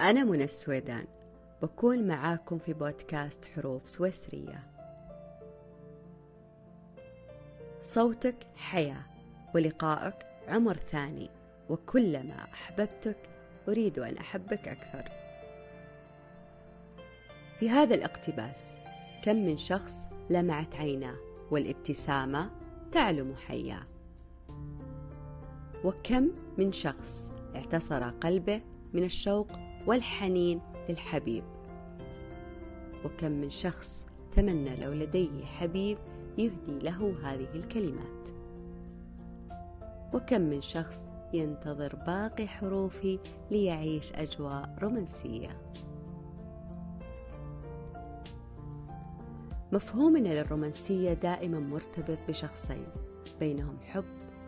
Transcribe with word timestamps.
أنا 0.00 0.24
منى 0.24 0.44
السويدان. 0.44 1.04
بكون 1.62 2.06
معاكم 2.06 2.58
في 2.58 2.72
بودكاست 2.72 3.44
حروف 3.44 3.88
سويسرية. 3.88 4.66
صوتك 7.82 8.36
حياة 8.56 9.04
ولقائك 9.54 10.26
عمر 10.48 10.76
ثاني 10.76 11.30
وكلما 11.70 12.34
أحببتك 12.52 13.16
أريد 13.68 13.98
أن 13.98 14.16
أحبك 14.16 14.68
أكثر. 14.68 15.12
في 17.58 17.70
هذا 17.70 17.94
الاقتباس 17.94 18.78
كم 19.22 19.36
من 19.36 19.56
شخص 19.56 20.06
لمعت 20.30 20.74
عيناه 20.74 21.16
والابتسامة 21.50 22.50
تعلم 22.92 23.34
حياة. 23.36 23.82
وكم 25.84 26.30
من 26.58 26.72
شخص 26.72 27.32
اعتصر 27.56 28.10
قلبه 28.10 28.60
من 28.92 29.04
الشوق 29.04 29.69
والحنين 29.86 30.60
للحبيب. 30.88 31.44
وكم 33.04 33.30
من 33.32 33.50
شخص 33.50 34.06
تمنى 34.32 34.76
لو 34.76 34.92
لديه 34.92 35.44
حبيب 35.44 35.98
يهدي 36.38 36.78
له 36.78 37.14
هذه 37.24 37.48
الكلمات. 37.54 38.28
وكم 40.14 40.40
من 40.40 40.60
شخص 40.60 41.06
ينتظر 41.34 41.96
باقي 41.96 42.46
حروفي 42.46 43.18
ليعيش 43.50 44.12
أجواء 44.12 44.76
رومانسية. 44.82 45.60
مفهومنا 49.72 50.28
للرومانسية 50.28 51.12
دائما 51.12 51.60
مرتبط 51.60 52.18
بشخصين 52.28 52.86
بينهم 53.40 53.78
حب 53.80 54.04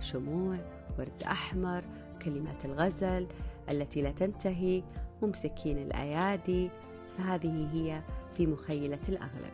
شموع 0.00 0.56
ورد 0.98 1.22
أحمر 1.22 1.84
كلمات 2.22 2.64
الغزل 2.64 3.26
التي 3.70 4.02
لا 4.02 4.10
تنتهي 4.10 4.82
ممسكين 5.26 5.78
الأيادي 5.78 6.70
فهذه 7.18 7.68
هي 7.72 8.02
في 8.36 8.46
مخيلة 8.46 9.00
الأغلب. 9.08 9.52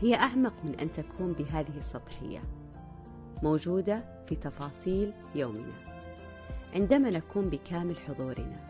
هي 0.00 0.14
أعمق 0.14 0.52
من 0.64 0.74
أن 0.74 0.92
تكون 0.92 1.32
بهذه 1.32 1.76
السطحية 1.76 2.42
موجودة 3.42 4.24
في 4.26 4.36
تفاصيل 4.36 5.12
يومنا. 5.34 5.94
عندما 6.74 7.10
نكون 7.10 7.48
بكامل 7.50 7.98
حضورنا 7.98 8.60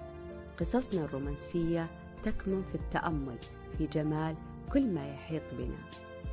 قصصنا 0.61 1.05
الرومانسية 1.05 1.91
تكمن 2.23 2.64
في 2.64 2.75
التأمل 2.75 3.39
في 3.79 3.86
جمال 3.86 4.36
كل 4.73 4.86
ما 4.86 5.08
يحيط 5.08 5.42
بنا. 5.58 5.91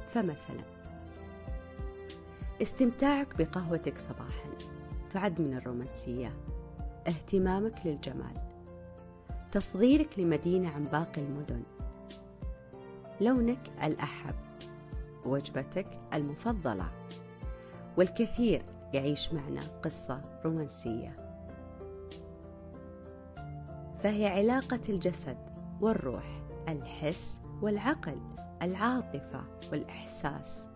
فمثلا 0.08 0.64
استمتاعك 2.62 3.38
بقهوتك 3.38 3.98
صباحا 3.98 4.50
تعد 5.09 5.42
من 5.42 5.53
الرومانسية 5.53 6.34
اهتمامك 7.08 7.75
للجمال. 7.86 8.51
تفضيلك 9.52 10.20
لمدينة 10.20 10.70
عن 10.70 10.84
باقي 10.84 11.22
المدن. 11.22 11.64
لونك 13.22 13.60
الأحب 13.84 14.36
وجبتك 15.26 15.88
المفضلة. 16.14 16.92
والكثير 17.98 18.64
يعيش 18.94 19.34
معنا 19.34 19.62
قصة 19.84 20.22
رومانسية. 20.46 21.16
فهي 24.00 24.28
علاقة 24.28 24.82
الجسد 24.90 25.38
والروح 25.82 26.44
الحس 26.70 27.42
والعقل 27.62 28.20
العاطفة 28.62 29.44
والإحساس. 29.72 30.68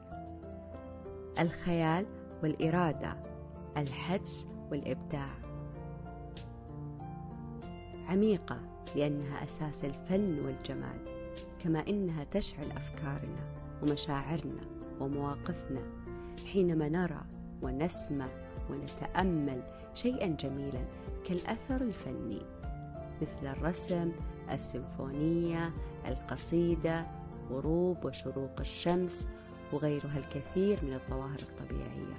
الخيال 1.39 2.06
والإرادة 2.44 3.17
الحدس 3.78 4.48
والإبداع. 4.72 5.30
عميقة 8.09 8.59
لأنها 8.95 9.44
أساس 9.44 9.86
الفن 9.86 10.39
والجمال 10.39 10.98
كما 11.59 11.88
إنها 11.88 12.23
تشعل 12.23 12.72
أفكارنا 12.72 13.56
ومشاعرنا 13.84 14.61
ومواقفنا. 15.00 15.82
حينما 16.54 16.89
نرى 16.89 17.21
ونسمع 17.64 18.27
ونتأمل 18.70 19.64
شيئا 19.93 20.27
جميلا 20.27 20.86
كالأثر 21.26 21.82
الفني 21.82 22.42
مثل 23.21 23.48
الرسم 23.48 24.11
السيمفونية 24.52 25.73
القصيدة 26.08 27.08
غروب 27.49 28.05
وشروق 28.05 28.60
الشمس 28.60 29.27
وغيرها 29.73 30.17
الكثير 30.17 30.86
من 30.86 30.93
الظواهر 30.93 31.39
الطبيعية. 31.39 32.16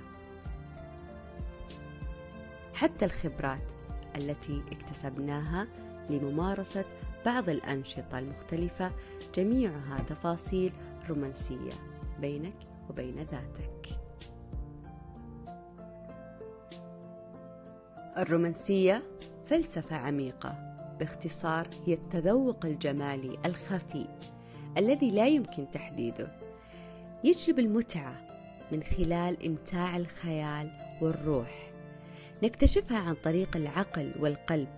حتى 2.75 3.05
الخبرات 3.05 3.73
التي 4.17 4.63
اكتسبناها 4.73 5.67
لممارسة 6.11 6.85
بعض 7.27 7.49
الأنشطة 7.49 8.19
المختلفة 8.19 8.93
جميعها 9.35 10.03
تفاصيل 10.07 10.73
رومانسية 11.09 11.73
بينك 12.21 12.55
وبين 12.91 13.15
ذاتك. 13.15 13.89
الرومانسية 18.19 19.03
فلسفة 19.45 19.97
عميقة 19.97 20.77
باختصار 20.99 21.69
هي 21.87 21.95
التذوق 21.95 22.67
الجمالي 22.67 23.39
الخفي 23.47 24.07
الذي 24.79 25.11
لا 25.11 25.27
يمكن 25.27 25.71
تحديده. 25.71 26.33
يجلب 27.25 27.59
المتعة 27.59 28.15
من 28.73 28.83
خلال 28.83 29.47
إمتاع 29.47 29.97
الخيال 29.97 30.71
والروح. 31.01 31.76
نكتشفها 32.43 32.99
عن 32.99 33.15
طريق 33.15 33.57
العقل 33.57 34.13
والقلب. 34.21 34.69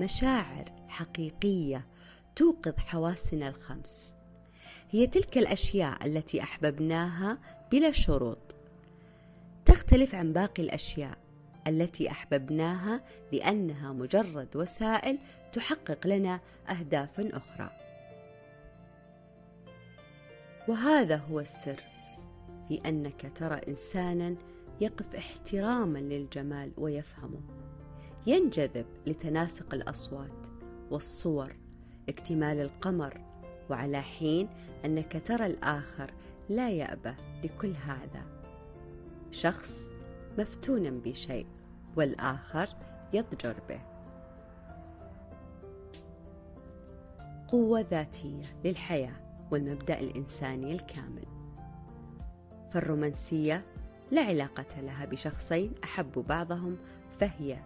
مشاعر 0.00 0.64
حقيقية 0.88 1.86
توقظ 2.36 2.78
حواسنا 2.78 3.48
الخمس. 3.48 4.14
هي 4.90 5.06
تلك 5.06 5.38
الأشياء 5.38 6.06
التي 6.06 6.42
أحببناها 6.42 7.38
بلا 7.72 7.92
شروط. 7.92 8.54
تختلف 9.64 10.14
عن 10.14 10.32
باقي 10.32 10.62
الأشياء 10.62 11.18
التي 11.66 12.10
أحببناها 12.10 13.04
لأنها 13.32 13.92
مجرد 13.92 14.56
وسائل 14.56 15.18
تحقق 15.52 16.06
لنا 16.06 16.40
أهداف 16.70 17.20
أخرى. 17.20 17.70
وهذا 20.68 21.16
هو 21.16 21.40
السر 21.40 21.82
في 22.68 22.80
أنك 22.86 23.32
ترى 23.34 23.60
إنسانا 23.68 24.36
يقف 24.80 25.14
احتراما 25.14 25.98
للجمال 25.98 26.72
ويفهمه. 26.78 27.40
ينجذب 28.26 28.86
لتناسق 29.06 29.74
الأصوات 29.74 30.46
والصور 30.90 31.56
اكتمال 32.08 32.60
القمر 32.60 33.20
وعلى 33.70 34.00
حين 34.00 34.48
أنك 34.84 35.22
ترى 35.26 35.46
الآخر 35.46 36.10
لا 36.48 36.70
يأبه 36.70 37.14
لكل 37.44 37.72
هذا. 37.86 38.24
شخص 39.30 39.90
مفتونا 40.38 40.90
بشيء 40.90 41.46
والآخر 41.96 42.68
يضجر 43.12 43.56
به. 43.68 43.80
قوة 47.48 47.80
ذاتية 47.80 48.42
للحياة 48.64 49.46
والمبدأ 49.50 50.00
الإنساني 50.00 50.72
الكامل. 50.72 51.26
فالرومانسية 52.70 53.64
لا 54.12 54.22
علاقة 54.22 54.80
لها 54.80 55.04
بشخصين 55.04 55.72
احبوا 55.84 56.22
بعضهم 56.22 56.76
فهي 57.20 57.58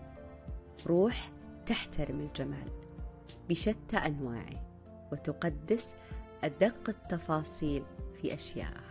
روح 0.86 1.30
تحترم 1.66 2.20
الجمال 2.20 2.70
بشتى 3.48 3.96
أنواعه 3.96 4.66
وتقدس 5.12 5.94
أدق 6.44 6.88
التفاصيل 6.88 7.84
في 8.22 8.34
اشيائها 8.34 8.85